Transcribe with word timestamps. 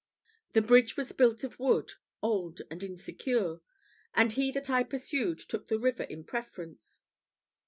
The 0.53 0.63
bridge 0.63 0.97
was 0.97 1.11
built 1.11 1.43
of 1.43 1.59
wood, 1.59 1.91
old 2.23 2.63
and 2.71 2.83
insecure; 2.83 3.61
and 4.15 4.31
he 4.31 4.49
that 4.51 4.67
I 4.67 4.81
pursued 4.83 5.37
took 5.37 5.67
the 5.67 5.77
river 5.77 6.01
in 6.05 6.23
preference. 6.23 7.03